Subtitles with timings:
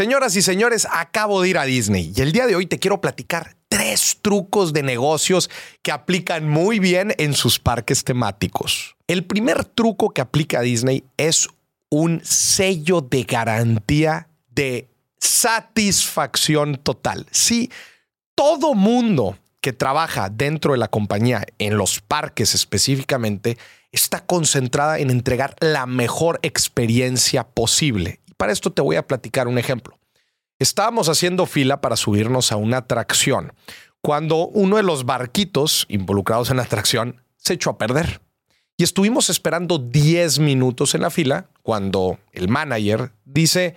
[0.00, 3.02] Señoras y señores, acabo de ir a Disney y el día de hoy te quiero
[3.02, 5.50] platicar tres trucos de negocios
[5.82, 8.96] que aplican muy bien en sus parques temáticos.
[9.06, 11.48] El primer truco que aplica Disney es
[11.90, 17.26] un sello de garantía de satisfacción total.
[17.30, 17.70] Sí,
[18.34, 23.58] todo mundo que trabaja dentro de la compañía, en los parques específicamente,
[23.92, 28.19] está concentrada en entregar la mejor experiencia posible.
[28.40, 29.98] Para esto te voy a platicar un ejemplo.
[30.58, 33.52] Estábamos haciendo fila para subirnos a una atracción
[34.00, 38.22] cuando uno de los barquitos involucrados en la atracción se echó a perder.
[38.78, 43.74] Y estuvimos esperando 10 minutos en la fila cuando el manager dice,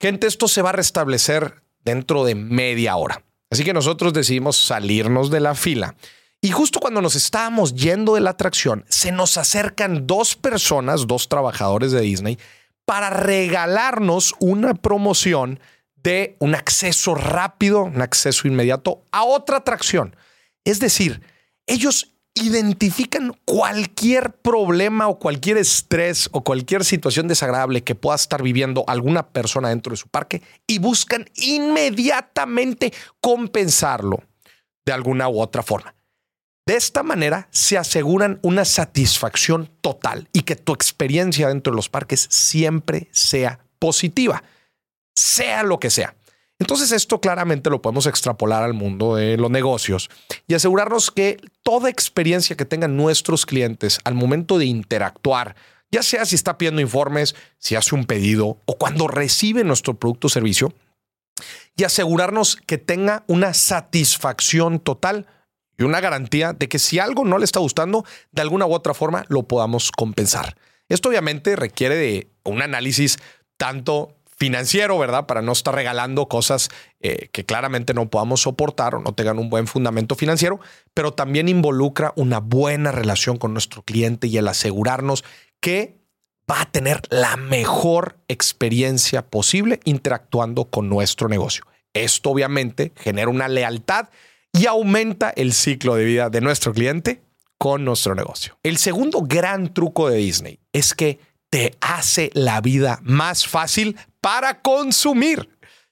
[0.00, 3.22] gente, esto se va a restablecer dentro de media hora.
[3.52, 5.94] Así que nosotros decidimos salirnos de la fila.
[6.40, 11.28] Y justo cuando nos estábamos yendo de la atracción, se nos acercan dos personas, dos
[11.28, 12.36] trabajadores de Disney,
[12.84, 15.60] para regalarnos una promoción
[15.96, 20.16] de un acceso rápido, un acceso inmediato a otra atracción.
[20.64, 21.22] Es decir,
[21.66, 28.84] ellos identifican cualquier problema o cualquier estrés o cualquier situación desagradable que pueda estar viviendo
[28.86, 34.22] alguna persona dentro de su parque y buscan inmediatamente compensarlo
[34.84, 35.94] de alguna u otra forma.
[36.64, 41.88] De esta manera se aseguran una satisfacción total y que tu experiencia dentro de los
[41.88, 44.44] parques siempre sea positiva,
[45.16, 46.14] sea lo que sea.
[46.60, 50.08] Entonces esto claramente lo podemos extrapolar al mundo de los negocios
[50.46, 55.56] y asegurarnos que toda experiencia que tengan nuestros clientes al momento de interactuar,
[55.90, 60.28] ya sea si está pidiendo informes, si hace un pedido o cuando recibe nuestro producto
[60.28, 60.72] o servicio,
[61.76, 65.26] y asegurarnos que tenga una satisfacción total
[65.82, 68.94] y una garantía de que si algo no le está gustando, de alguna u otra
[68.94, 70.56] forma lo podamos compensar.
[70.88, 73.18] Esto obviamente requiere de un análisis
[73.56, 75.26] tanto financiero, ¿verdad?
[75.26, 76.68] Para no estar regalando cosas
[77.00, 80.60] eh, que claramente no podamos soportar o no tengan un buen fundamento financiero,
[80.94, 85.24] pero también involucra una buena relación con nuestro cliente y el asegurarnos
[85.60, 86.00] que
[86.50, 91.64] va a tener la mejor experiencia posible interactuando con nuestro negocio.
[91.92, 94.08] Esto obviamente genera una lealtad
[94.52, 97.22] y aumenta el ciclo de vida de nuestro cliente
[97.58, 98.58] con nuestro negocio.
[98.62, 104.62] El segundo gran truco de Disney es que te hace la vida más fácil para
[104.62, 105.48] consumir.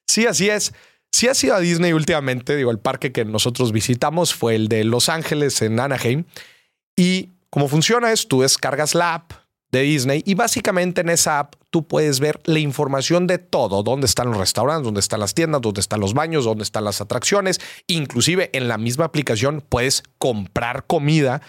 [0.07, 0.73] Sí, así es.
[1.13, 4.85] Si has ido a Disney últimamente, digo, el parque que nosotros visitamos fue el de
[4.85, 6.25] Los Ángeles en Anaheim.
[6.97, 9.33] Y cómo funciona es, tú descargas la app
[9.73, 14.07] de Disney y básicamente en esa app tú puedes ver la información de todo, dónde
[14.07, 17.61] están los restaurantes, dónde están las tiendas, dónde están los baños, dónde están las atracciones.
[17.87, 21.43] Inclusive en la misma aplicación puedes comprar comida,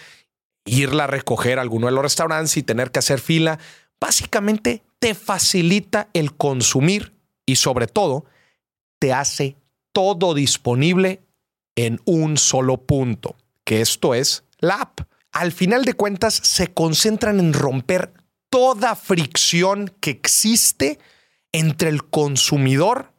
[0.65, 3.59] irla a recoger a alguno de los restaurantes y tener que hacer fila
[4.01, 7.13] básicamente te facilita el consumir
[7.45, 8.25] y sobre todo
[8.99, 9.55] te hace
[9.93, 11.21] todo disponible
[11.75, 15.01] en un solo punto, que esto es la app.
[15.31, 18.13] Al final de cuentas se concentran en romper
[18.49, 20.99] toda fricción que existe
[21.51, 23.11] entre el consumidor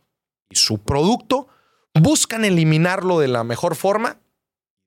[0.50, 1.48] y su producto,
[1.94, 4.20] buscan eliminarlo de la mejor forma,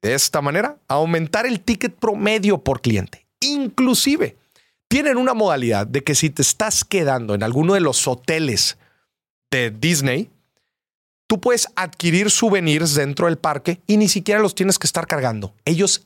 [0.01, 3.25] de esta manera, aumentar el ticket promedio por cliente.
[3.39, 4.37] Inclusive,
[4.87, 8.77] tienen una modalidad de que si te estás quedando en alguno de los hoteles
[9.51, 10.29] de Disney,
[11.27, 15.53] tú puedes adquirir souvenirs dentro del parque y ni siquiera los tienes que estar cargando.
[15.65, 16.05] Ellos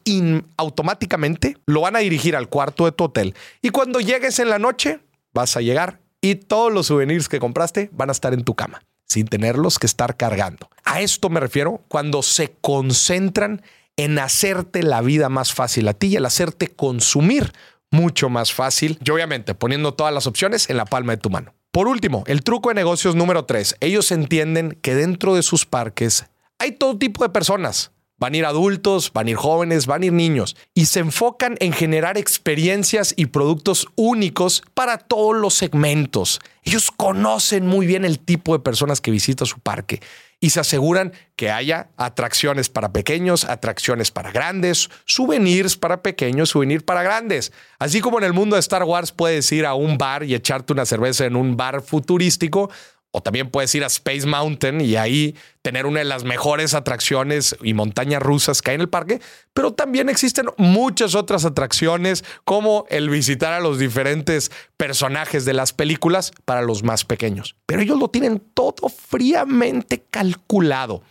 [0.58, 3.36] automáticamente lo van a dirigir al cuarto de tu hotel.
[3.62, 5.00] Y cuando llegues en la noche,
[5.34, 8.82] vas a llegar y todos los souvenirs que compraste van a estar en tu cama,
[9.08, 10.70] sin tenerlos que estar cargando.
[10.84, 13.62] A esto me refiero cuando se concentran
[13.98, 17.54] en hacerte la vida más fácil a ti y el hacerte consumir
[17.92, 21.54] mucho más fácil y obviamente poniendo todas las opciones en la palma de tu mano.
[21.72, 23.76] Por último, el truco de negocios número 3.
[23.80, 26.26] Ellos entienden que dentro de sus parques
[26.58, 27.92] hay todo tipo de personas.
[28.18, 31.58] Van a ir adultos, van a ir jóvenes, van a ir niños y se enfocan
[31.60, 36.40] en generar experiencias y productos únicos para todos los segmentos.
[36.64, 40.02] Ellos conocen muy bien el tipo de personas que visitan su parque
[40.40, 46.84] y se aseguran que haya atracciones para pequeños, atracciones para grandes, souvenirs para pequeños, souvenirs
[46.84, 47.52] para grandes.
[47.78, 50.74] Así como en el mundo de Star Wars puedes ir a un bar y echarte
[50.74, 52.70] una cerveza en un bar futurístico,
[53.12, 57.56] o también puedes ir a Space Mountain y ahí tener una de las mejores atracciones
[57.64, 59.20] y montañas rusas que hay en el parque.
[59.54, 65.74] Pero también existen muchas otras atracciones, como el visitar a los diferentes personajes de las
[65.74, 67.56] películas para los más pequeños.
[67.66, 71.02] Pero ellos lo tienen todo fríamente calculado.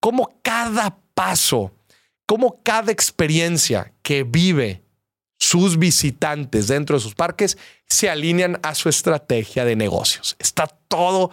[0.00, 1.72] Como cada paso,
[2.26, 4.82] como cada experiencia que vive
[5.38, 7.58] sus visitantes dentro de sus parques
[7.88, 10.36] se alinean a su estrategia de negocios.
[10.38, 11.30] Está todo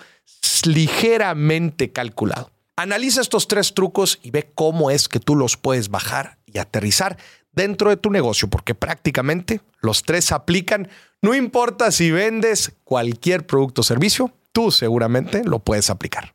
[0.65, 2.51] ligeramente calculado.
[2.75, 7.18] Analiza estos tres trucos y ve cómo es que tú los puedes bajar y aterrizar
[7.51, 10.89] dentro de tu negocio, porque prácticamente los tres aplican,
[11.21, 16.33] no importa si vendes cualquier producto o servicio, tú seguramente lo puedes aplicar.